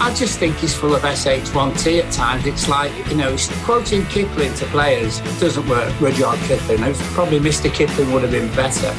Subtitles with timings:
[0.00, 2.46] I just think he's full of SH1T at times.
[2.46, 5.92] It's like, you know, quoting Kipling to players doesn't work.
[6.00, 6.94] Rudyard Kipling.
[7.14, 7.72] Probably Mr.
[7.72, 8.94] Kipling would have been better.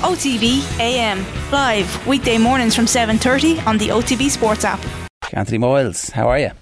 [0.00, 4.80] OTB AM live weekday mornings from 7:30 on the OTB Sports app.
[5.34, 6.52] Anthony Moyles, how are you?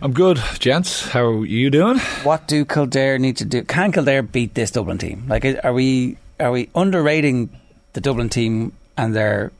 [0.00, 1.08] I'm good, gents.
[1.08, 1.98] How are you doing?
[2.22, 3.64] What do Kildare need to do?
[3.64, 5.24] Can Kildare beat this Dublin team?
[5.28, 7.50] Like, are we are we underrating
[7.94, 9.50] the Dublin team and their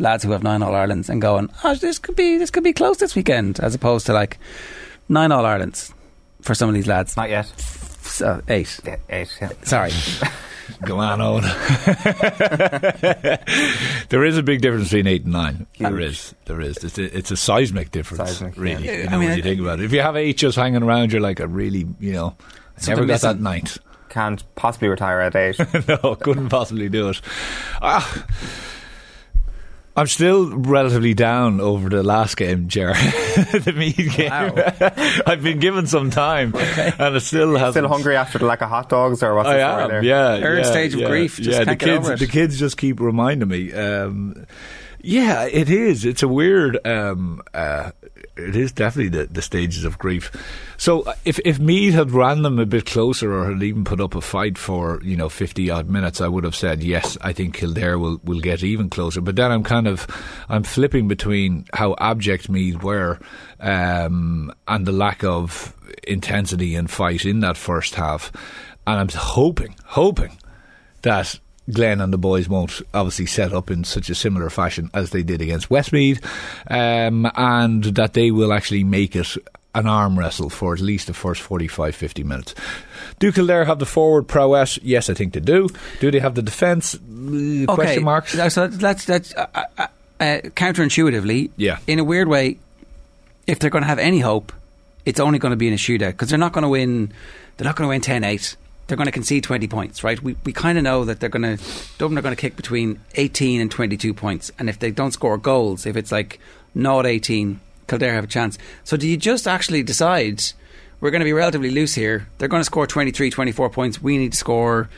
[0.00, 2.72] lads who have nine All Irelands and going, oh, this could be this could be
[2.72, 4.38] close this weekend, as opposed to like
[5.08, 5.92] nine All Irelands
[6.42, 7.16] for some of these lads.
[7.16, 7.46] Not yet.
[7.46, 8.80] So, eight.
[8.84, 9.36] Yeah, eight.
[9.40, 9.50] Yeah.
[9.62, 9.92] Sorry.
[10.84, 11.42] Go on, Eoin.
[14.08, 15.66] there is a big difference between eight and nine.
[15.78, 16.34] There is.
[16.46, 16.82] There is.
[16.84, 18.62] It's a, it's a seismic difference, Seismic, yeah.
[18.62, 18.86] really.
[18.86, 19.84] Yeah, you I mean, when you think about it.
[19.84, 22.36] If you have eight just hanging around, you're like, a really, you know,
[22.78, 23.42] I never got that missing.
[23.42, 23.78] ninth.
[24.08, 25.58] Can't possibly retire at eight.
[25.88, 27.20] no, couldn't possibly do it.
[27.82, 28.26] Ah,
[29.96, 32.92] I'm still relatively down over the last game, Ger.
[32.94, 34.30] the Meath game.
[35.26, 37.84] I've been given some time, and it still hasn't.
[37.84, 40.04] Still hungry after the lack of hot dogs, or what's I the am, there?
[40.04, 40.40] yeah.
[40.40, 42.18] Third yeah, stage of yeah, grief, just yeah, can't the get kids, over it.
[42.20, 43.72] the kids just keep reminding me.
[43.72, 44.46] Um,
[45.02, 46.04] yeah, it is.
[46.04, 46.78] It's a weird.
[46.86, 47.90] Um, uh,
[48.36, 50.30] it is definitely the, the stages of grief.
[50.76, 54.00] So uh, if if Meath had ran them a bit closer, or had even put
[54.00, 57.18] up a fight for you know fifty odd minutes, I would have said yes.
[57.20, 59.20] I think Kildare will will get even closer.
[59.20, 60.06] But then I'm kind of
[60.48, 63.18] I'm flipping between how abject Meath were
[63.58, 68.32] um, and the lack of intensity and fight in that first half,
[68.86, 70.38] and I'm hoping hoping
[71.02, 71.38] that
[71.70, 75.22] Glenn and the boys won't obviously set up in such a similar fashion as they
[75.22, 76.24] did against Westmeath,
[76.68, 79.36] um, and that they will actually make it
[79.74, 82.54] an arm wrestle for at least the first 45 50 minutes.
[83.18, 84.78] Do Kildare have the forward prowess?
[84.82, 85.68] Yes, I think they do.
[86.00, 86.94] Do they have the defence?
[86.94, 88.32] Uh, Question marks.
[88.52, 89.86] So that's that's uh, uh,
[90.18, 91.50] uh, counterintuitively.
[91.56, 91.78] Yeah.
[91.86, 92.58] In a weird way,
[93.46, 94.52] if they're going to have any hope,
[95.04, 97.12] it's only going to be in a shootout because they're not going to win.
[97.56, 98.56] They're not going to win 10-8.
[98.90, 100.20] They're going to concede twenty points, right?
[100.20, 101.64] We we kind of know that they're going to
[101.96, 105.12] Dublin are going to kick between eighteen and twenty two points, and if they don't
[105.12, 106.40] score goals, if it's like
[106.74, 108.58] not eighteen, Kildare have a chance.
[108.82, 110.42] So do you just actually decide?
[111.00, 112.26] We're going to be relatively loose here.
[112.38, 114.02] They're going to score 23, 24 points.
[114.02, 114.90] We need to score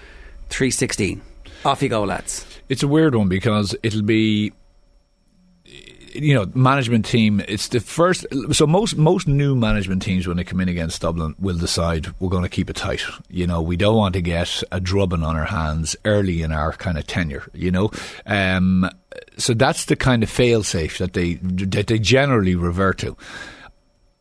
[0.48, 1.22] 316.
[1.64, 2.44] Off you go, lads.
[2.68, 4.52] It's a weird one because it'll be
[6.14, 10.44] you know management team it's the first so most most new management teams when they
[10.44, 13.02] come in against Dublin will decide we're going to keep it tight.
[13.28, 16.72] You know we don't want to get a drubbing on our hands early in our
[16.72, 17.90] kind of tenure you know?
[18.26, 18.88] Um,
[19.36, 23.16] so that's the kind of fail safe that they that they generally revert to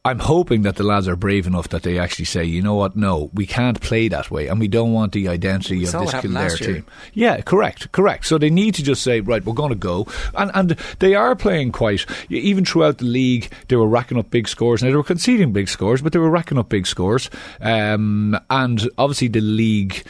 [0.04, 2.96] I'm hoping that the lads are brave enough that they actually say, you know what,
[2.96, 6.58] no, we can't play that way, and we don't want the identity of this Kildare
[6.58, 6.86] team.
[7.14, 8.26] Yeah, correct, correct.
[8.26, 11.36] So they need to just say, right, we're going to go, and and they are
[11.36, 12.08] playing quite.
[12.32, 14.82] Even throughout the league, they were racking up big scores.
[14.82, 17.30] Now they were conceding big scores, but they were racking up big scores.
[17.60, 20.04] Um, and obviously the league.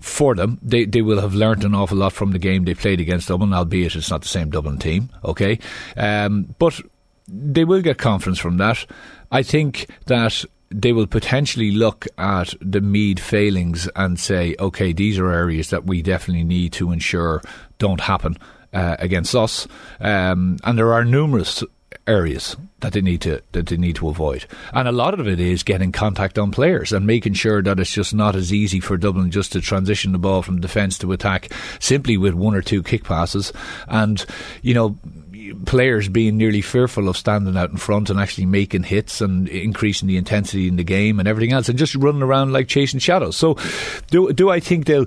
[0.00, 3.00] For them, they they will have learnt an awful lot from the game they played
[3.00, 5.10] against Dublin, albeit it's not the same Dublin team.
[5.24, 5.58] Okay,
[5.96, 6.80] um, but
[7.28, 8.86] they will get confidence from that.
[9.30, 15.18] I think that they will potentially look at the Meath failings and say, okay, these
[15.18, 17.42] are areas that we definitely need to ensure
[17.78, 18.36] don't happen
[18.72, 19.66] uh, against us.
[20.00, 21.62] Um, and there are numerous
[22.06, 24.46] areas that they need to that they need to avoid.
[24.72, 27.92] And a lot of it is getting contact on players and making sure that it's
[27.92, 31.50] just not as easy for Dublin just to transition the ball from defence to attack
[31.80, 33.52] simply with one or two kick passes.
[33.88, 34.24] And
[34.62, 34.96] you know
[35.66, 40.08] players being nearly fearful of standing out in front and actually making hits and increasing
[40.08, 43.36] the intensity in the game and everything else and just running around like chasing shadows.
[43.36, 43.56] So
[44.10, 45.06] do do I think they'll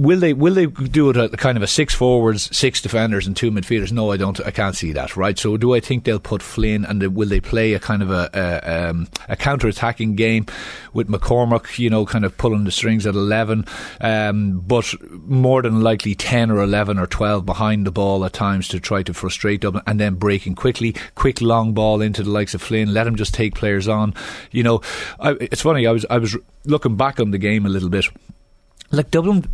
[0.00, 3.36] will they will they do it at kind of a six forwards, six defenders and
[3.36, 3.92] two midfielders?
[3.92, 5.38] No, I don't I can't see that, right?
[5.38, 8.30] So do I think they'll put Flynn and will they play a kind of a
[8.32, 10.46] a, um, a counter attacking game
[10.94, 13.66] with McCormack, you know, kind of pulling the strings at eleven,
[14.00, 18.68] um, but more than likely ten or eleven or twelve behind the ball at times
[18.68, 22.54] to try to frustrate Dublin and then breaking quickly, quick long ball into the likes
[22.54, 24.14] of Flynn, let him just take players on.
[24.50, 24.80] You know,
[25.18, 25.86] I, it's funny.
[25.86, 28.06] I was I was looking back on the game a little bit.
[28.92, 29.44] Like Dublin,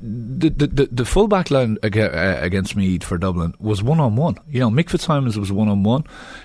[0.00, 4.38] the the, the, full back line uh, against Meath for Dublin was one on one.
[4.48, 6.04] You know, Mick Fitzsimons was one on one.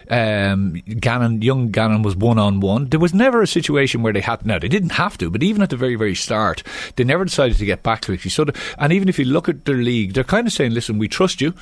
[0.10, 2.90] Gannon, young Gannon was one on one.
[2.90, 4.44] There was never a situation where they had.
[4.44, 6.64] Now they didn't have to, but even at the very very start,
[6.96, 8.32] they never decided to get back quickly.
[8.32, 10.98] So, the, and even if you look at their league, they're kind of saying, "Listen,
[10.98, 11.54] we trust you,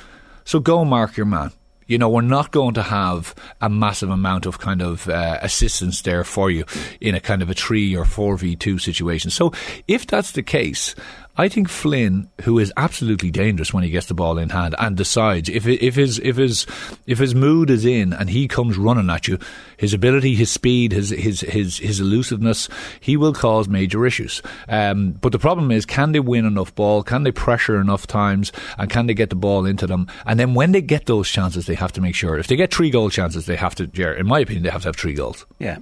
[0.44, 1.52] so go mark your man."
[1.90, 6.02] You know, we're not going to have a massive amount of kind of uh, assistance
[6.02, 6.64] there for you
[7.00, 9.28] in a kind of a three or four v two situation.
[9.32, 9.52] So,
[9.88, 10.94] if that's the case,
[11.40, 14.94] I think Flynn, who is absolutely dangerous when he gets the ball in hand and
[14.94, 16.66] decides if if his if his
[17.06, 19.38] if his mood is in and he comes running at you,
[19.78, 22.68] his ability, his speed, his his his his elusiveness,
[23.00, 24.42] he will cause major issues.
[24.68, 27.02] Um, but the problem is, can they win enough ball?
[27.02, 28.52] Can they pressure enough times?
[28.76, 30.08] And can they get the ball into them?
[30.26, 32.36] And then when they get those chances, they have to make sure.
[32.36, 33.84] If they get three goal chances, they have to.
[34.18, 35.46] In my opinion, they have to have three goals.
[35.58, 35.78] Yeah.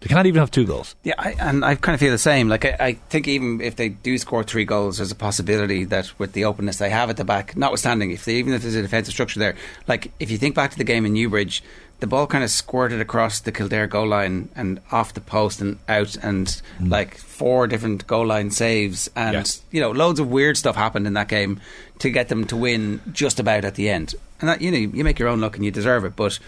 [0.00, 0.94] They can't even have two goals.
[1.02, 2.48] Yeah, I, and I kind of feel the same.
[2.48, 6.18] Like I, I think even if they do score three goals, there's a possibility that
[6.18, 8.82] with the openness they have at the back, notwithstanding if they, even if there's a
[8.82, 9.56] defensive structure there,
[9.86, 11.62] like if you think back to the game in Newbridge,
[11.98, 15.78] the ball kind of squirted across the Kildare goal line and off the post and
[15.86, 16.46] out, and
[16.80, 16.90] Mm.
[16.90, 19.60] like four different goal line saves, and Yes.
[19.70, 21.60] you know loads of weird stuff happened in that game
[21.98, 24.14] to get them to win just about at the end.
[24.40, 26.38] And that you know you make your own luck and you deserve it, but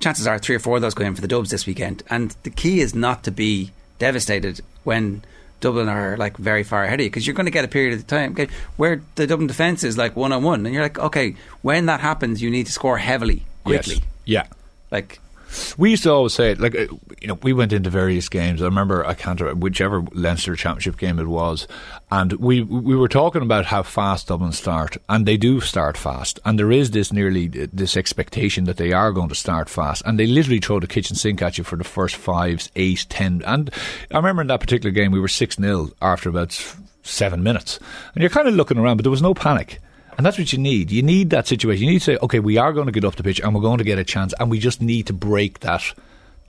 [0.00, 2.02] chances are three or four of those go in for the Dubs this weekend.
[2.10, 5.22] And the key is not to be devastated when
[5.60, 7.98] Dublin are like very far ahead of you because you're going to get a period
[7.98, 8.36] of time
[8.76, 12.00] where the Dublin defence is like one on one, and you're like, okay, when that
[12.00, 13.96] happens, you need to score heavily, quickly.
[13.96, 14.04] Yes.
[14.24, 14.46] Yeah.
[14.90, 15.20] Like,
[15.78, 16.86] We used to always say it, like, uh,
[17.20, 18.60] you know, we went into various games.
[18.60, 21.66] I remember, I can't remember whichever Leinster Championship game it was,
[22.10, 26.38] and we we were talking about how fast Dublin start, and they do start fast,
[26.44, 30.02] and there is this nearly uh, this expectation that they are going to start fast,
[30.04, 33.42] and they literally throw the kitchen sink at you for the first fives, eight, ten,
[33.46, 33.70] and
[34.10, 36.52] I remember in that particular game we were six 0 after about
[37.02, 37.78] seven minutes,
[38.14, 39.80] and you're kind of looking around, but there was no panic.
[40.18, 40.90] And that's what you need.
[40.90, 41.84] You need that situation.
[41.84, 43.62] You need to say, okay, we are going to get up the pitch and we're
[43.62, 45.94] going to get a chance, and we just need to break that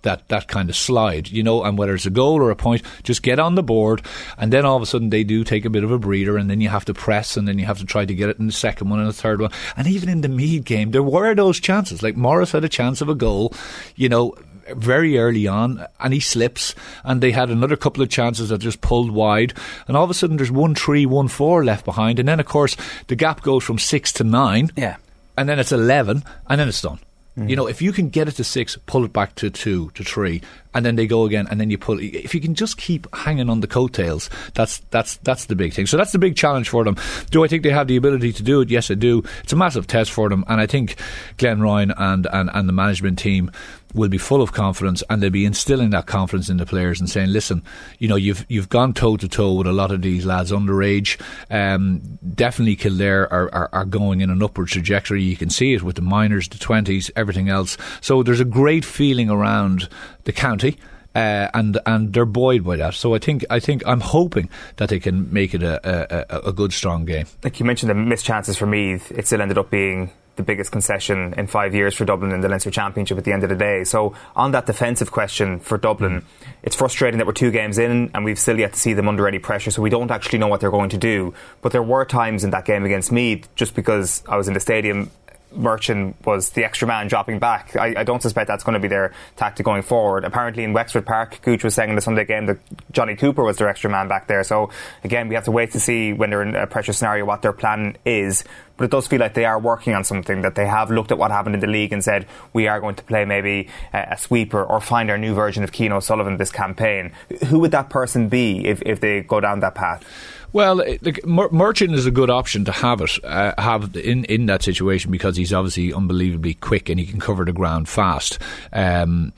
[0.01, 2.81] that that kind of slide, you know, and whether it's a goal or a point,
[3.04, 4.01] just get on the board,
[4.38, 6.50] and then all of a sudden they do take a bit of a breather, and
[6.50, 8.48] then you have to press, and then you have to try to get it in
[8.48, 11.36] the second one and the third one, and even in the Meath game, there were
[11.36, 12.01] those chances.
[12.01, 13.54] Like Morris had a chance of a goal,
[13.95, 14.36] you know,
[14.75, 18.81] very early on, and he slips, and they had another couple of chances that just
[18.81, 19.54] pulled wide,
[19.88, 22.45] and all of a sudden there's one three, one four left behind, and then of
[22.45, 22.75] course
[23.07, 24.98] the gap goes from six to nine, yeah.
[25.38, 27.00] and then it's 11, and then it's done.
[27.39, 27.50] Mm.
[27.50, 30.04] You know, if you can get it to six, pull it back to two, to
[30.04, 30.42] three,
[30.74, 32.00] and then they go again, and then you pull.
[32.00, 35.86] If you can just keep hanging on the coattails, that's that's that's the big thing.
[35.86, 36.98] So that's the big challenge for them.
[37.31, 38.69] Do I think they have the ability to do it?
[38.69, 39.24] Yes, I do.
[39.44, 40.95] It's a massive test for them, and I think
[41.38, 43.51] Glenn Ryan and and, and the management team
[43.94, 47.10] will be full of confidence, and they'll be instilling that confidence in the players and
[47.10, 47.64] saying, "Listen,
[47.98, 51.20] you know, you've you've gone toe to toe with a lot of these lads underage.
[51.50, 52.02] Um,
[52.36, 55.24] definitely, Kildare are, are are going in an upward trajectory.
[55.24, 57.78] You can see it with the minors, the twenties, everything else.
[58.02, 59.90] So there's a great feeling around
[60.24, 60.78] the county."
[61.16, 62.94] Uh, and and they're buoyed by that.
[62.94, 66.54] So I think I think I'm hoping that they can make it a, a, a
[66.54, 67.26] good strong game.
[67.44, 70.72] Like you mentioned, the missed chances for Meath, it still ended up being the biggest
[70.72, 73.56] concession in five years for Dublin in the Leinster Championship at the end of the
[73.56, 73.84] day.
[73.84, 76.50] So on that defensive question for Dublin, hmm.
[76.64, 79.28] it's frustrating that we're two games in and we've still yet to see them under
[79.28, 81.34] any pressure, so we don't actually know what they're going to do.
[81.62, 84.60] But there were times in that game against Meath, just because I was in the
[84.60, 85.12] stadium,
[85.56, 87.75] Murchan was the extra man dropping back.
[87.75, 90.24] I, I don't suspect that's going to be their tactic going forward.
[90.24, 92.60] Apparently, in Wexford Park, Gooch was saying in the Sunday game that
[92.92, 94.44] Johnny Cooper was their extra man back there.
[94.44, 94.69] So,
[95.04, 97.54] again, we have to wait to see when they're in a pressure scenario what their
[97.54, 98.44] plan is.
[98.78, 101.18] But it does feel like they are working on something, that they have looked at
[101.18, 104.18] what happened in the league and said, we are going to play maybe a, a
[104.18, 107.12] sweeper or find our new version of Cian O'Sullivan this campaign.
[107.48, 110.06] Who would that person be if, if they go down that path?
[110.51, 114.48] Well, it- Mer- Murchan is a good option to have it, uh, have in in
[114.48, 118.40] that situation because he's obviously unbelievably quick and he can cover the ground fast.
[118.74, 119.34] Um,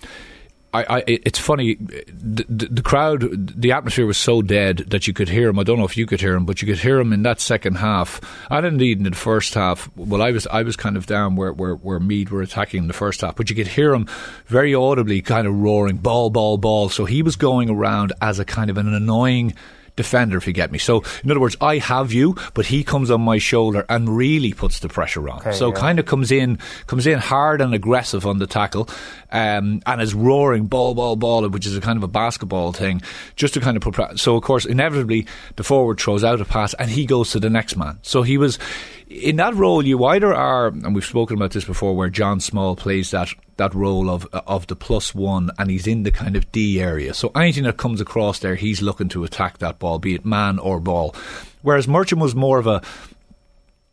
[0.73, 1.75] I, I, it's funny.
[1.75, 3.27] The, the, the crowd,
[3.61, 5.59] the atmosphere was so dead that you could hear him.
[5.59, 7.41] I don't know if you could hear him, but you could hear him in that
[7.41, 9.89] second half, and indeed in the first half.
[9.97, 12.87] Well, I was I was kind of down where where, where Meath were attacking in
[12.87, 14.07] the first half, but you could hear him
[14.45, 18.45] very audibly, kind of roaring, "Ball, ball, ball." So he was going around as a
[18.45, 19.53] kind of an annoying
[19.95, 20.77] defender, if you get me.
[20.77, 24.53] So, in other words, I have you, but he comes on my shoulder and really
[24.53, 25.39] puts the pressure on.
[25.39, 25.79] Okay, so, yeah.
[25.79, 26.57] kind of comes in,
[26.87, 28.89] comes in hard and aggressive on the tackle,
[29.31, 33.01] um, and is roaring ball, ball, ball, which is a kind of a basketball thing,
[33.35, 33.93] just to kind of put.
[33.93, 37.39] Pra- so, of course, inevitably, the forward throws out a pass and he goes to
[37.39, 37.99] the next man.
[38.01, 38.59] So he was
[39.07, 39.85] in that role.
[39.85, 43.29] You either are, and we've spoken about this before, where John Small plays that
[43.61, 47.13] that role of of the plus one, and he's in the kind of D area.
[47.13, 50.57] So anything that comes across there, he's looking to attack that ball, be it man
[50.57, 51.15] or ball.
[51.61, 52.81] Whereas Murchan was more of a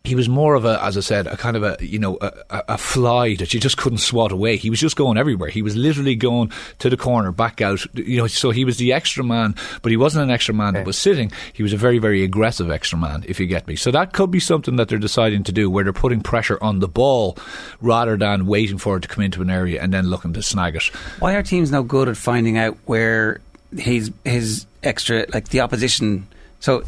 [0.08, 2.32] he was more of a, as I said, a kind of a you know a,
[2.50, 4.56] a fly that you just couldn't swat away.
[4.56, 5.50] He was just going everywhere.
[5.50, 7.84] He was literally going to the corner, back out.
[7.94, 10.86] You know, so he was the extra man, but he wasn't an extra man that
[10.86, 11.30] was sitting.
[11.52, 13.76] He was a very very aggressive extra man, if you get me.
[13.76, 16.80] So that could be something that they're deciding to do, where they're putting pressure on
[16.80, 17.36] the ball
[17.80, 20.76] rather than waiting for it to come into an area and then looking to snag
[20.76, 20.84] it.
[21.18, 23.40] Why are teams no good at finding out where
[23.76, 26.26] his his extra like the opposition?
[26.60, 26.84] So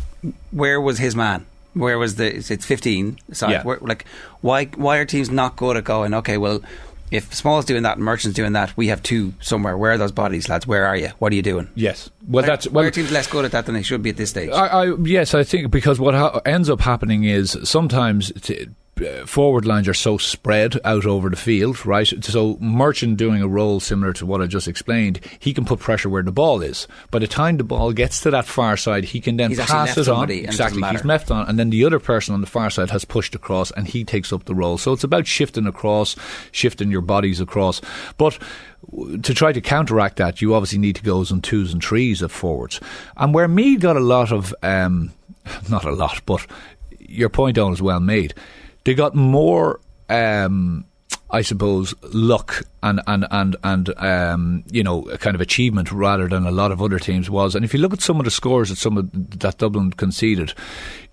[0.51, 1.47] where was his man?
[1.75, 2.37] Where was the?
[2.37, 3.19] It's fifteen.
[3.33, 3.51] Side.
[3.51, 3.63] Yeah.
[3.63, 4.05] Where, like,
[4.41, 4.67] why?
[4.67, 6.15] Why are teams not good at going?
[6.15, 6.61] Okay, well,
[7.11, 9.77] if Small's doing that and Murchan's doing that, we have two somewhere.
[9.77, 10.67] Where are those bodies, lads?
[10.67, 11.11] Where are you?
[11.19, 11.69] What are you doing?
[11.75, 12.11] Yes.
[12.29, 12.85] Well, that's why well.
[12.87, 14.51] are teams less good at that than they should be at this stage?
[14.51, 18.33] I, I yes, I think because what ha- ends up happening is sometimes.
[18.43, 18.69] T-
[19.27, 22.07] Forward lines are so spread out over the field, right?
[22.07, 26.09] So Murchan doing a role similar to what I just explained, he can put pressure
[26.09, 26.87] where the ball is.
[27.11, 29.97] By the time the ball gets to that far side, he can then He's pass
[29.97, 30.25] it on.
[30.25, 32.91] and it Exactly, he's left on, and then the other person on the far side
[32.91, 34.79] has pushed across, and he takes up the role.
[34.79, 36.17] So it's about shifting across,
[36.53, 37.81] shifting your bodies across.
[38.19, 38.39] But
[39.23, 42.31] to try to counteract that, you obviously need to go on twos and threes at
[42.31, 42.81] forwards.
[43.17, 45.13] And where Meath got a lot of, um,
[45.71, 46.47] not a lot, but
[46.99, 48.35] your point on is well made.
[48.85, 49.81] They got more.
[50.09, 50.87] Um,
[51.33, 56.45] I suppose luck and and and and um, you know kind of achievement rather than
[56.45, 57.55] a lot of other teams was.
[57.55, 59.11] And if you look at some of the scores that some of
[59.41, 60.55] that Dublin conceded,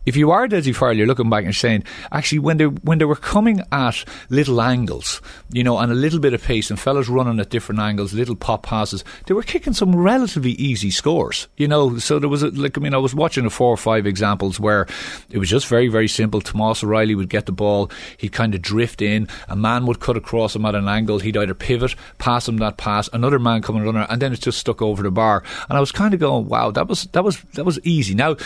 [0.08, 1.84] if you are Dessie Farrell, you're looking back and saying
[2.14, 5.22] actually when they when they were coming at little angles,
[5.52, 8.38] you know, and a little bit of pace and fellas running at different angles, little
[8.38, 11.98] pop passes, they were kicking some relatively easy scores, you know.
[11.98, 14.62] So there was a, like I mean I was watching a four or five examples
[14.62, 14.88] where
[15.30, 16.40] it was just very very simple.
[16.40, 20.16] Tomas O'Reilly would get the ball, he'd kind of drift in, a man would cut
[20.16, 23.84] across him at an angle, he'd either pivot, pass him that pass, another man coming
[23.84, 25.44] runner, and then it just stuck over the bar.
[25.68, 28.16] And I was kind of going, wow, that was that was that was easy.
[28.16, 28.38] Now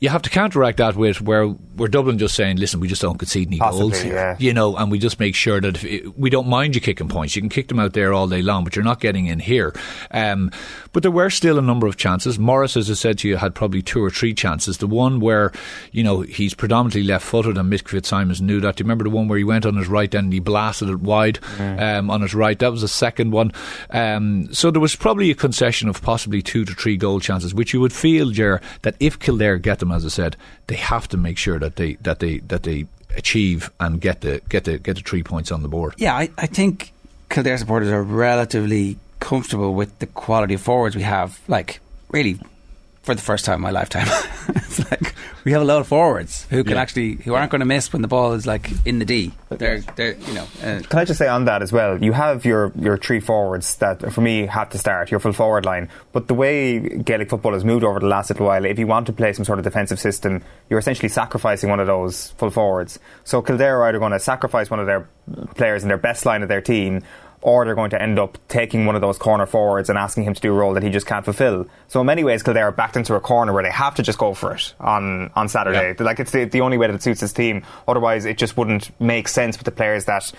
[0.00, 3.18] you have to counteract that with where we're Dublin just saying, listen, we just don't
[3.18, 4.36] concede any Possibly, goals yeah.
[4.38, 7.08] you know, and we just make sure that if it, we don't mind you kicking
[7.08, 7.34] points.
[7.34, 9.74] You can kick them out there all day long, but you're not getting in here.
[10.12, 10.52] Um,
[10.92, 12.38] but there were still a number of chances.
[12.38, 14.78] Morris, as I said to you, had probably two or three chances.
[14.78, 15.52] The one where,
[15.90, 18.76] you know, he's predominantly left-footed, and Mick Fitzsimons knew that.
[18.76, 21.00] Do you remember the one where he went on his right and he blasted it
[21.00, 22.58] wide um, on his right?
[22.58, 23.52] That was the second one.
[23.90, 27.74] Um, so there was probably a concession of possibly two to three goal chances, which
[27.74, 31.38] you would feel, Ger, that if Kildare get as I said, they have to make
[31.38, 35.02] sure that they that they that they achieve and get the get the get the
[35.02, 35.94] three points on the board.
[35.96, 36.92] Yeah, I, I think
[37.30, 41.40] Kildare supporters are relatively comfortable with the quality of forwards we have.
[41.48, 41.80] Like,
[42.10, 42.40] really,
[43.08, 44.06] for the first time in my lifetime,
[44.48, 46.82] it's like we have a lot of forwards who can Yeah.
[46.82, 49.32] actually who aren't going to miss when the ball is like in the D.
[49.48, 50.46] They're they're you know.
[50.62, 52.02] Uh, Can I just say on that as well?
[52.04, 55.64] You have your, your three forwards that, for me, have to start, your full forward
[55.64, 55.88] line.
[56.12, 59.06] But the way Gaelic football has moved over the last little while, if you want
[59.06, 62.98] to play some sort of defensive system, you're essentially sacrificing one of those full forwards.
[63.24, 65.08] So Kildare are either going to sacrifice one of their
[65.56, 67.02] players in their best line of their team,
[67.40, 70.34] or they're going to end up taking one of those corner forwards and asking him
[70.34, 71.66] to do a role that he just can't fulfil.
[71.88, 74.18] So in many ways, Kildare are backed into a corner where they have to just
[74.18, 75.94] go for it on, on Saturday.
[76.02, 77.64] Like it's the, the only way that it suits his team.
[77.86, 80.32] Otherwise, it just wouldn't make sense with the players that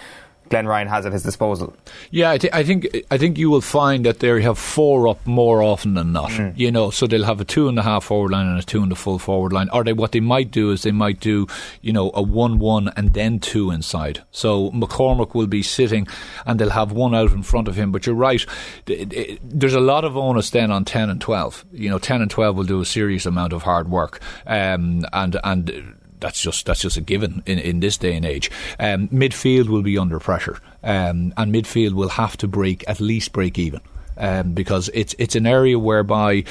[0.49, 1.73] Glenn Ryan has at his disposal.
[2.11, 5.25] Yeah, I, th- I think I think you will find that they have four up
[5.25, 6.31] more often than not.
[6.57, 8.81] You know, so they'll have a two and a half forward line and a two
[8.83, 9.69] and a full forward line.
[9.71, 11.47] Or they what they might do is they might do
[11.81, 14.23] you know a one one and then two inside.
[14.31, 16.07] So McCormack will be sitting
[16.45, 17.91] and they'll have one out in front of him.
[17.91, 18.43] But you're right,
[18.85, 21.65] th- th- there's a lot of onus then on ten and twelve.
[21.71, 25.37] You know, ten and twelve will do a serious amount of hard work, um, and
[25.43, 28.51] and that's just that's just a given in, in this day and age.
[28.79, 33.31] Um, midfield will be under pressure, um, and midfield will have to break at least
[33.31, 33.81] break even.
[34.21, 36.43] Um, because it's it's an area whereby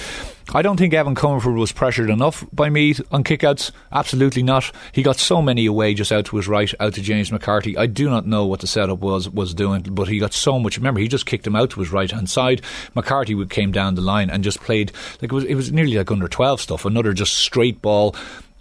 [0.55, 3.73] I don't think Evan Comerford was pressured enough by me on kickouts.
[3.93, 4.73] Absolutely not.
[4.93, 7.77] He got so many away just out to his right, out to James McCarthy.
[7.77, 10.79] I do not know what the setup was was doing, but he got so much.
[10.79, 12.63] Remember, he just kicked him out to his right hand side.
[12.95, 16.11] McCarthy came down the line and just played like it was it was nearly like
[16.11, 16.87] under twelve stuff.
[16.87, 18.17] Another just straight ball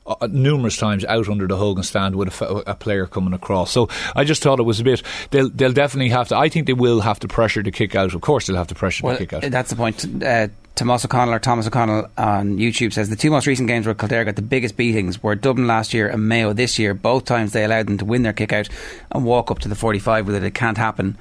[0.08, 3.72] uh, numerous times out under the Hogan stand with a player coming across.
[3.72, 5.04] So I just thought it was a bit.
[5.32, 6.38] They'll they'll definitely have to.
[6.38, 8.14] I think they will have to pressure to kick out.
[8.14, 9.52] Of course, they'll have to pressure well, to kick out.
[9.52, 10.24] that's the point.
[10.24, 10.48] Uh,
[10.78, 14.24] Tomas O'Connell or Thomas O'Connell on YouTube says the two most recent games where Kildare
[14.26, 16.94] got the biggest beatings were Dublin last year and Mayo this year.
[16.94, 18.70] Both times they allowed them to win their kick out
[19.12, 20.44] and walk up to the 45 with it.
[20.44, 21.18] It can't happen.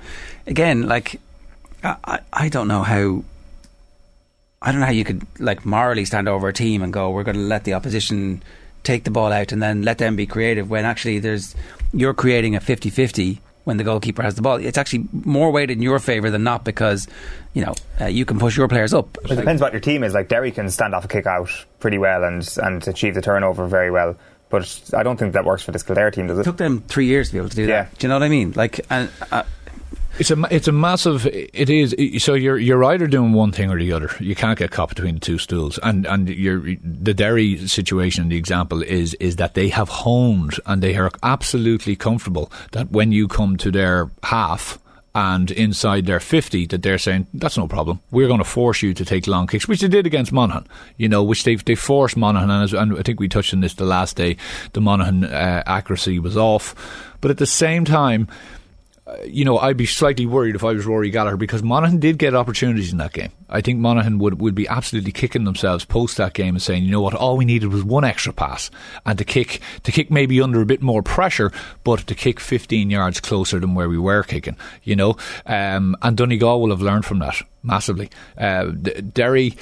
[0.46, 1.18] Again, like,
[1.82, 3.24] I, I don't know how.
[4.60, 7.24] I don't know how you could like morally stand over a team and go, we're
[7.24, 8.42] going to let the opposition
[8.86, 11.54] take the ball out and then let them be creative when actually there's
[11.92, 14.56] you're creating a 50-50 when the goalkeeper has the ball.
[14.56, 17.08] It's actually more weighted in your favour than not because
[17.52, 19.18] you know uh, you can push your players up.
[19.24, 20.14] It depends what your team is.
[20.14, 21.50] Like Derry can stand off a kick out
[21.80, 24.16] pretty well and and achieve the turnover very well.
[24.48, 26.44] But I don't think that works for this Kildare team, does It it?
[26.44, 27.82] took them three years to be able to do Yeah.
[27.82, 27.98] that.
[27.98, 28.52] Do you know what I mean?
[28.54, 29.42] Like, and, uh,
[30.18, 31.26] It's a it's a massive.
[31.26, 34.10] It is so you're you're either doing one thing or the other.
[34.18, 35.78] You can't get caught between the two stools.
[35.82, 40.82] And and you're, the Derry situation, the example is is that they have honed and
[40.82, 44.78] they are absolutely comfortable that when you come to their half
[45.14, 48.00] and inside their 50 that they're saying that's no problem.
[48.10, 50.66] We're going to force you to take long kicks, which they did against Monaghan.
[50.96, 53.74] You know, which they they forced Monaghan, and, and I think we touched on this
[53.74, 54.38] the last day.
[54.72, 56.74] The Monaghan uh, accuracy was off,
[57.20, 58.28] but at the same time
[59.24, 62.34] you know, I'd be slightly worried if I was Rory Gallagher because Monaghan did get
[62.34, 63.30] opportunities in that game.
[63.48, 66.90] I think Monaghan would, would be absolutely kicking themselves post that game and saying, you
[66.90, 68.70] know what, all we needed was one extra pass
[69.04, 71.52] and to kick, to kick maybe under a bit more pressure,
[71.84, 75.16] but to kick 15 yards closer than where we were kicking, you know.
[75.46, 78.10] Um, and Donegal will have learned from that massively.
[78.38, 78.66] Uh,
[79.12, 79.56] Derry,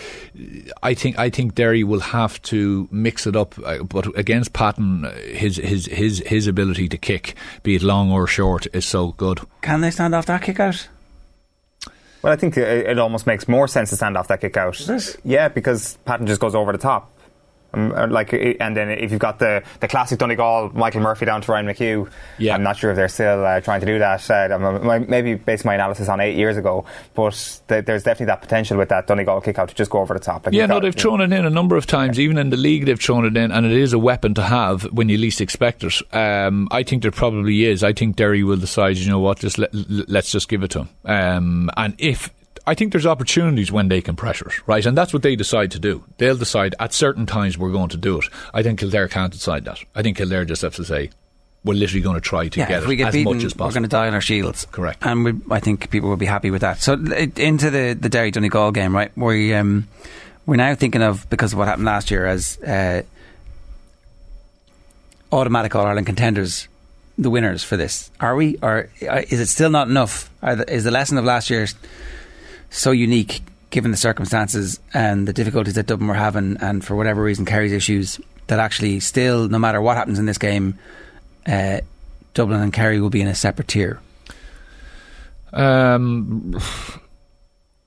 [0.82, 5.10] I think I think Derry will have to mix it up, uh, but against Patton,
[5.26, 9.40] his his his his ability to kick, be it long or short, is so good.
[9.62, 10.88] Can they stand off that kick out?
[12.22, 14.80] Well, I think it, almost makes more sense to stand off that kick out.
[15.24, 17.13] Yeah, because Patton just goes over the top.
[17.74, 21.42] Um, uh, like, and then if you've got the, the classic Donegal, Michael Murphy down
[21.42, 22.54] to Ryan McHugh, yeah.
[22.54, 24.30] I'm not sure if they're still uh, trying to do that.
[24.30, 28.78] Uh, maybe based my analysis on eight years ago, but th- there's definitely that potential
[28.78, 30.46] with that Donegal kick out to just go over the top.
[30.46, 31.24] Like yeah, no, they've thrown know.
[31.24, 32.18] it in a number of times.
[32.18, 34.84] Even in the league, they've thrown it in, and it is a weapon to have
[34.84, 35.94] when you least expect it.
[36.14, 37.82] Um, I think there probably is.
[37.82, 40.78] I think Derry will decide, you know what, just let, us just give it to
[40.78, 40.88] them.
[41.04, 42.30] Um, and if
[42.66, 44.84] I think there's opportunities when they can pressure it, right?
[44.86, 46.04] And that's what they decide to do.
[46.16, 48.24] They'll decide at certain times we're going to do it.
[48.54, 49.80] I think Kildare can't decide that.
[49.94, 51.10] I think Kildare just has to say,
[51.62, 53.52] we're literally going to try to yeah, get if we get as beaten, much as
[53.52, 53.66] possible.
[53.66, 54.66] We're going to die on our shields.
[54.70, 55.04] Correct.
[55.04, 56.78] And we, I think people will be happy with that.
[56.78, 59.10] So into the, the Derry Donegal game, right?
[59.16, 59.88] We, um,
[60.46, 63.02] we're now thinking of, because of what happened last year, as uh,
[65.32, 66.68] automatic All Ireland contenders
[67.16, 68.10] the winners for this?
[68.20, 70.30] Are we, or uh, is it still not enough?
[70.42, 71.66] The, is the lesson of last year
[72.74, 77.22] so unique given the circumstances and the difficulties that Dublin were having, and for whatever
[77.22, 80.78] reason, Kerry's issues, that actually still, no matter what happens in this game,
[81.46, 81.80] uh,
[82.34, 84.00] Dublin and Kerry will be in a separate tier.
[85.52, 86.58] Um,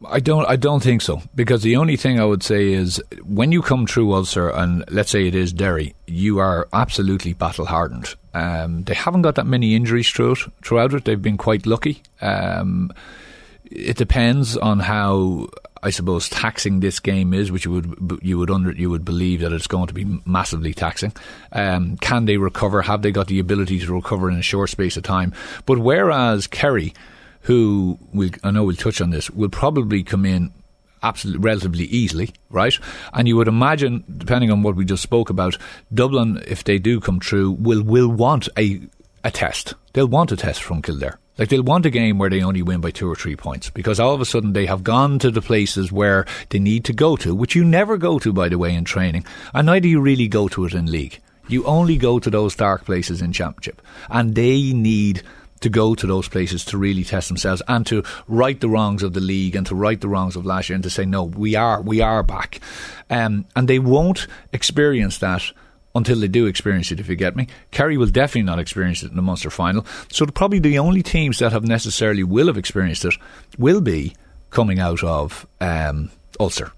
[0.06, 0.46] I don't.
[0.48, 3.88] I don't think so because the only thing I would say is when you come
[3.88, 8.16] through Ulster and let's say it is Derry, you are absolutely battle hardened.
[8.34, 10.40] Um, they haven't got that many injuries throughout.
[10.64, 12.04] Throughout it, they've been quite lucky.
[12.22, 12.92] Um,
[13.72, 15.48] it depends on how
[15.84, 19.42] I suppose taxing this game is, which you would you would under you would believe
[19.42, 21.14] that it's going to be massively taxing.
[21.52, 22.82] Um, can they recover?
[22.82, 25.34] Have they got the ability to recover in a short space of time?
[25.66, 26.94] But whereas Kerry,
[27.42, 30.52] who will I know we'll touch on this, will probably come in
[31.04, 32.78] absolutely relatively easily, right?
[33.14, 35.58] And you would imagine, depending on what we just spoke about,
[35.94, 38.82] Dublin, if they do come through, will will want a
[39.24, 39.74] a test.
[39.94, 41.20] They'll want a test from Kildare.
[41.38, 44.00] Like they'll want a game where they only win by two or three points because
[44.00, 47.16] all of a sudden they have gone to the places where they need to go
[47.18, 50.28] to, which you never go to, by the way, in training, and neither you really
[50.28, 51.20] go to it in league.
[51.48, 55.24] You only go to those dark places in championship, and they need
[55.62, 59.14] to go to those places to really test themselves and to right the wrongs of
[59.14, 61.56] the league and to right the wrongs of last year and to say no, we
[61.56, 62.60] are we are back,
[63.10, 65.52] um, and they won't experience that
[65.98, 67.48] until they do experience it, if you get me.
[67.72, 69.86] Kerry will definitely not experience it in the Munster final.
[70.10, 73.16] So probably the only teams that have necessarily will have experienced it
[73.58, 74.16] will be
[74.50, 76.72] coming out of um, Ulster.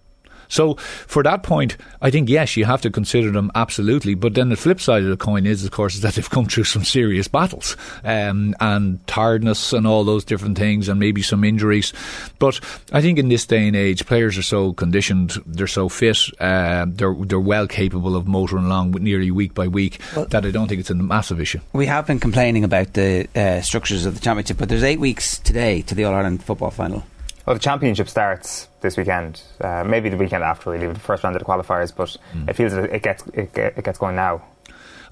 [0.49, 4.15] So for that point, I think yes, you have to consider them absolutely.
[4.15, 6.45] But then the flip side of the coin is, of course, is that they've come
[6.45, 11.43] through some serious battles um, and tiredness and all those different things, and maybe some
[11.43, 11.93] injuries.
[12.39, 12.59] But
[12.91, 16.85] I think in this day and age, players are so conditioned, they're so fit, uh,
[16.87, 20.67] they're they're well capable of motoring along nearly week by week well, that I don't
[20.67, 21.59] think it's a massive issue.
[21.73, 25.37] We have been complaining about the uh, structures of the championship, but there's eight weeks
[25.39, 27.03] today to the All Ireland football final.
[27.49, 29.41] Well, the championship starts this weekend.
[29.59, 31.91] Uh, maybe the weekend after, really, the first round of the qualifiers.
[31.95, 32.47] But mm.
[32.47, 34.43] it feels it gets it, it gets going now.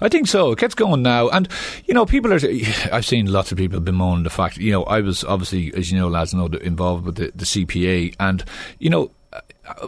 [0.00, 0.52] I think so.
[0.52, 1.48] It gets going now, and
[1.86, 2.38] you know, people are.
[2.92, 4.56] I've seen lots of people bemoan the fact.
[4.56, 8.14] You know, I was obviously, as you know, lads know, involved with the, the CPA,
[8.20, 8.44] and
[8.78, 9.10] you know,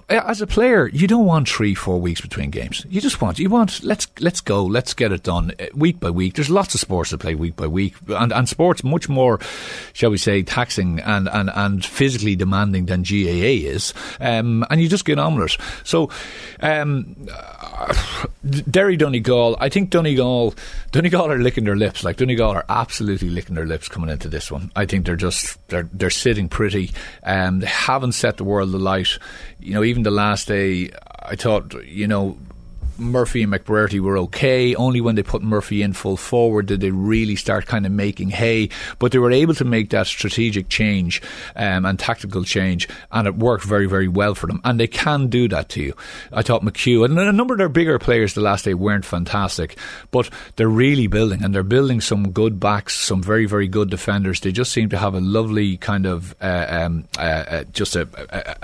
[0.08, 2.84] as a player, you don't want three, four weeks between games.
[2.88, 6.10] You just want, you want, let's, let's go, let's get it done uh, week by
[6.10, 6.34] week.
[6.34, 9.38] There's lots of sports to play week by week and, and sports much more,
[9.92, 13.94] shall we say, taxing and, and, and physically demanding than GAA is.
[14.20, 15.58] Um, and you just get on with it.
[15.84, 16.10] So,
[16.60, 17.16] um,
[18.70, 20.54] Derry Donegal, I think Donegal,
[20.92, 22.04] Donegal are licking their lips.
[22.04, 24.70] Like Donegal are absolutely licking their lips coming into this one.
[24.76, 26.90] I think they're just they're they're sitting pretty.
[27.22, 29.18] Um, they haven't set the world alight.
[29.60, 30.90] You know, even the last day,
[31.22, 32.38] I thought you know
[33.00, 34.74] Murphy and McBrearty were okay.
[34.74, 38.30] Only when they put Murphy in full forward did they really start kind of making
[38.30, 38.68] hay.
[38.98, 41.22] But they were able to make that strategic change
[41.56, 44.60] um, and tactical change, and it worked very, very well for them.
[44.64, 45.94] And they can do that to you.
[46.32, 49.76] I thought McHugh and a number of their bigger players the last day weren't fantastic,
[50.10, 54.40] but they're really building, and they're building some good backs, some very, very good defenders.
[54.40, 58.08] They just seem to have a lovely kind of uh, um, uh, uh, just a,
[58.16, 58.56] a,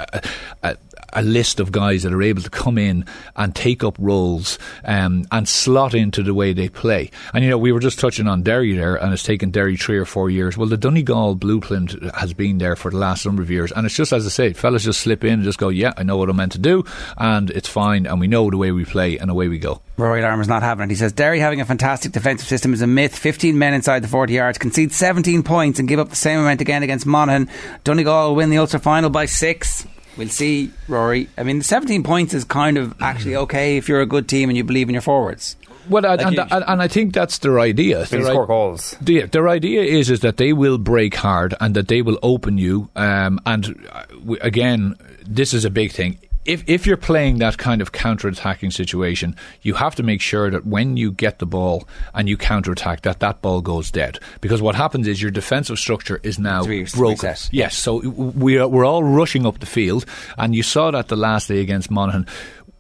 [0.63, 0.77] a, a
[1.23, 3.05] list of guys that are able to come in
[3.37, 7.11] and take up roles um, and slot into the way they play.
[7.33, 9.99] And you know, we were just touching on Derry there, and it's taken Derry three
[9.99, 10.57] or four years.
[10.57, 13.97] Well, the Donegal blueprint has been there for the last number of years, and it's
[13.97, 16.29] just as I say, fellas just slip in and just go, yeah, I know what
[16.29, 16.85] I'm meant to do,
[17.17, 19.83] and it's fine, and we know the way we play, and away we go.
[19.97, 20.91] Rory Larmour's not having it.
[20.91, 23.17] He says Derry having a fantastic defensive system is a myth.
[23.17, 26.61] 15 men inside the 40 yards, concede 17 points, and give up the same amount
[26.61, 27.49] again against Monaghan.
[27.85, 29.87] Donegal will win the Ulster final by six.
[30.17, 31.29] We'll see, Rory.
[31.37, 34.49] I mean, the 17 points is kind of actually okay if you're a good team
[34.49, 35.57] and you believe in your forwards.
[35.89, 38.05] Well, like and, and, and, I think that's their idea.
[38.07, 38.97] They score goals.
[39.01, 42.59] The, their idea is is that they will break hard and that they will open
[42.59, 42.89] you.
[42.97, 47.83] Um, and uh, again, this is a big thing if if you're playing that kind
[47.83, 52.29] of counter-attacking situation, you have to make sure that when you get the ball and
[52.29, 54.19] you counter-attack, that that ball goes dead.
[54.41, 57.11] Because what happens is your defensive structure is now broken.
[57.11, 57.49] Reset.
[57.53, 60.07] Yes, so we are, we're all rushing up the field,
[60.39, 62.27] and you saw that the last day against Monaghan.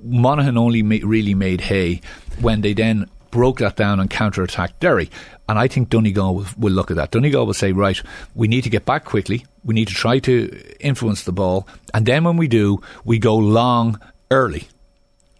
[0.00, 2.00] Monaghan only ma- really made hay
[2.40, 5.10] when they then broke that down and counter-attacked Derry.
[5.48, 7.12] And I think Donegal will, will, look at that.
[7.12, 8.00] Donegal will say, right,
[8.34, 9.46] we need to get back quickly.
[9.64, 11.68] We need to try to influence the ball.
[11.94, 14.68] And then when we do, we go long early.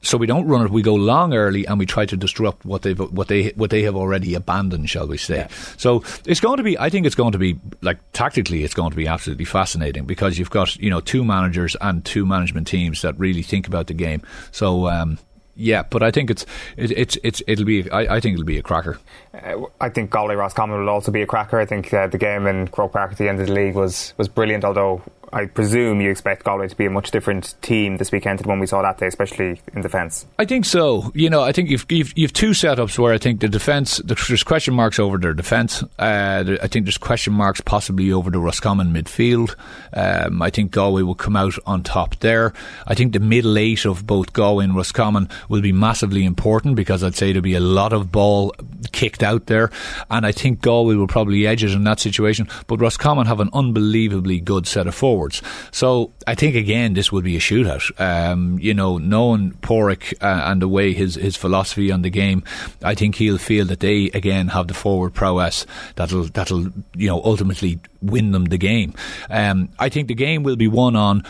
[0.03, 0.71] So we don't run it.
[0.71, 3.83] We go long early, and we try to disrupt what they've what they what they
[3.83, 5.39] have already abandoned, shall we say?
[5.39, 5.49] Yeah.
[5.77, 6.79] So it's going to be.
[6.79, 10.39] I think it's going to be like tactically, it's going to be absolutely fascinating because
[10.39, 13.95] you've got you know two managers and two management teams that really think about the
[13.95, 14.23] game.
[14.53, 15.19] So um,
[15.57, 16.45] yeah, but I think it's
[16.77, 18.99] it, it's it's it'll be I, I think it'll be a cracker.
[19.35, 21.59] Uh, I think Galway Roscommon will also be a cracker.
[21.59, 24.13] I think uh, the game in Croke Park at the end of the league was
[24.19, 24.65] was brilliant.
[24.65, 28.49] Although I presume you expect Galway to be a much different team this weekend than
[28.49, 30.27] when we saw that day, especially in defence.
[30.39, 31.11] I think so.
[31.15, 34.43] You know, I think you've you've, you've two setups where I think the defence there's
[34.45, 35.83] question marks over their defence.
[35.99, 39.55] Uh, I think there's question marks possibly over the Roscommon midfield.
[39.93, 42.53] Um, I think Galway will come out on top there.
[42.87, 47.03] I think the middle eight of both Galway and Roscommon will be massively important because
[47.03, 48.55] I'd say there'll be a lot of ball
[48.93, 49.71] kicked out there,
[50.11, 52.49] and I think Galway will probably edge it in that situation.
[52.67, 55.43] But Roscommon have an unbelievably good set of forwards forwards.
[55.71, 57.85] So I think again this will be a shootout.
[58.01, 62.43] Um, you know, knowing Pádraig uh, and the way his his philosophy on the game,
[62.83, 67.23] I think he'll feel that they again have the forward prowess that'll that'll you know
[67.25, 68.93] ultimately win them the game.
[69.31, 71.25] Um, I think the game will be won on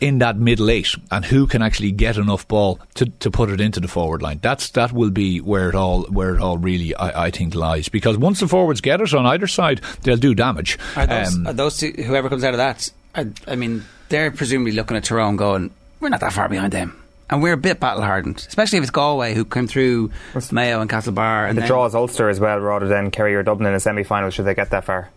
[0.00, 3.60] in that middle eight and who can actually get enough ball to, to put it
[3.60, 4.38] into the forward line.
[4.42, 7.88] That's that will be where it all where it all really I, I think lies
[7.88, 10.78] because once the forwards get it on either side, they'll do damage.
[10.96, 12.90] Are those, um, are those two, whoever comes out of that?
[13.14, 17.02] I, I mean, they're presumably looking at Tyrone going, we're not that far behind them.
[17.30, 20.10] And we're a bit battle hardened, especially if it's Galway who came through
[20.50, 21.46] Mayo and Castlebar.
[21.46, 23.80] And, and the draw is Ulster as well, rather than Kerry or Dublin in a
[23.80, 25.10] semi final, should they get that far.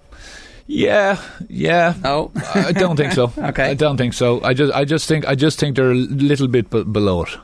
[0.68, 1.96] Yeah, yeah.
[2.04, 3.32] Oh, I don't think so.
[3.38, 4.42] okay, I don't think so.
[4.44, 7.38] I just, I just think, I just think they're a little bit b- below it,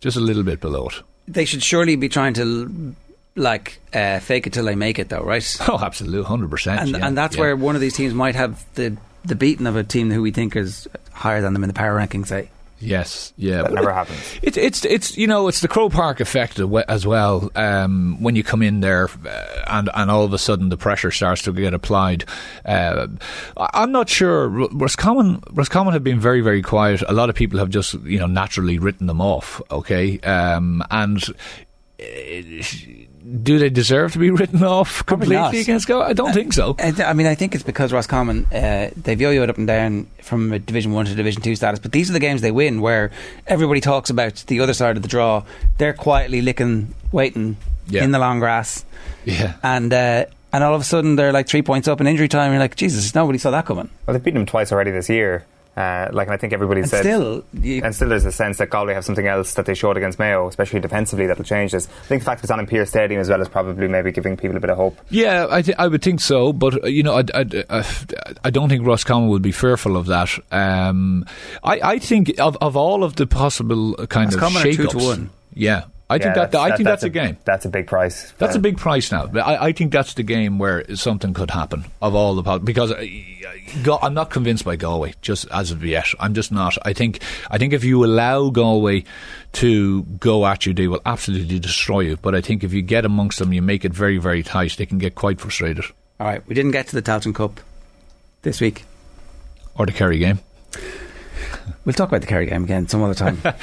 [0.00, 1.02] just a little bit below it.
[1.28, 2.94] They should surely be trying to
[3.36, 5.56] like uh, fake it till they make it, though, right?
[5.68, 6.80] Oh, absolutely, hundred percent.
[6.80, 7.42] And yeah, and that's yeah.
[7.42, 10.30] where one of these teams might have the the beating of a team who we
[10.30, 12.28] think is higher than them in the power rankings.
[12.28, 12.50] Say.
[12.80, 14.18] Yes, yeah, that never happens.
[14.42, 17.50] It's it's it's you know it's the Croke Park effect as well.
[17.54, 21.10] Um, when you come in there, uh, and and all of a sudden the pressure
[21.10, 22.24] starts to get applied.
[22.64, 23.08] Uh,
[23.56, 24.48] I'm not sure.
[24.48, 27.02] Roscommon Roscommon have been very very quiet.
[27.06, 29.60] A lot of people have just you know naturally written them off.
[29.70, 31.22] Okay, um, and.
[33.42, 36.02] Do they deserve to be written off completely against Go?
[36.02, 36.76] I don't uh, think so.
[36.78, 40.92] I mean, I think it's because Roscommon uh, they've yo-yoed up and down from Division
[40.92, 43.10] One to Division Two status, but these are the games they win where
[43.46, 45.44] everybody talks about the other side of the draw.
[45.78, 47.56] They're quietly licking, waiting
[47.88, 48.04] yeah.
[48.04, 48.84] in the long grass,
[49.24, 49.92] yeah, and.
[49.92, 52.50] Uh, and all of a sudden, they're like three points up in injury time.
[52.50, 53.88] You're like, Jesus, nobody saw that coming.
[54.04, 55.46] Well, they've beaten them twice already this year.
[55.76, 58.58] Uh, like, and I think everybody and said, still, you, and still, there's a sense
[58.58, 61.86] that Galway have something else that they showed against Mayo, especially defensively, that'll change this.
[61.86, 64.36] I think the fact it's on in Pearse Stadium as well is probably maybe giving
[64.36, 64.98] people a bit of hope.
[65.10, 67.84] Yeah, I, th- I would think so, but uh, you know, I, I, I,
[68.44, 70.36] I don't think Roscommon would be fearful of that.
[70.50, 71.24] Um,
[71.62, 75.30] I, I think of, of all of the possible kind Roscommon of shake-ups, two
[76.18, 77.36] to yeah, I think Yeah, that, I think that's, a, a game.
[77.44, 78.32] That's a big price.
[78.38, 79.30] That's a big price now.
[79.34, 82.92] I, I think that's the game where something could happen of all the pos- because
[82.92, 86.06] uh, I'm not convinced by Galway just as of yet.
[86.18, 86.76] I'm just not.
[86.82, 89.04] I think I think if you allow Galway
[89.52, 92.16] to go at you, they will absolutely destroy you.
[92.16, 94.76] But I think if you get amongst them, you make it very very tight.
[94.76, 95.84] They can get quite frustrated.
[96.18, 97.60] All right, we didn't get to the Tailteann Cup
[98.42, 98.84] this week.
[99.74, 100.40] Or the Kerry game.
[101.84, 103.40] We'll talk about the Kerry game again some other time.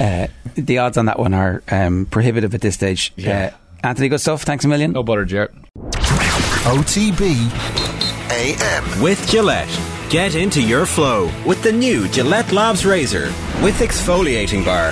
[0.00, 3.12] uh, the odds on that one are um, prohibitive at this stage.
[3.16, 3.52] Yeah.
[3.52, 4.42] Uh, Anthony, good stuff.
[4.42, 4.92] Thanks a million.
[4.92, 5.52] No butter, Jared.
[6.64, 7.50] OTB
[8.30, 9.02] AM.
[9.02, 9.68] With Gillette.
[10.10, 13.26] Get into your flow with the new Gillette Labs Razor
[13.62, 14.90] with exfoliating bar.